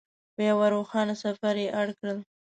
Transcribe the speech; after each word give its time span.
په 0.35 0.41
یوه 0.49 0.65
روښانه 0.75 1.15
سفر 1.23 1.55
یې 1.63 1.67
اړ 1.81 1.87
کړل. 1.99 2.19